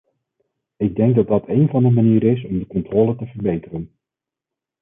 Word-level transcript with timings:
Ik 0.77 0.95
denk 0.95 1.15
dat 1.15 1.27
dat 1.27 1.43
een 1.47 1.67
van 1.67 1.83
de 1.83 1.89
manieren 1.89 2.37
is 2.37 2.45
om 2.45 2.59
de 2.59 2.67
controle 2.67 3.15
te 3.15 3.25
verbeteren. 3.25 3.91